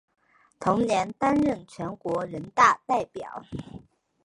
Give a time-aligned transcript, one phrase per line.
[0.59, 3.43] 同年担任全国人大代表。